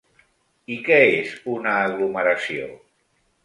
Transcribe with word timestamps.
I 0.75 0.77
què 0.87 0.97
és 1.19 1.35
una 1.57 1.77
aglomeració? 1.85 2.69